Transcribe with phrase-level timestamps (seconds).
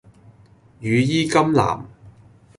[0.79, 1.85] 羽衣甘藍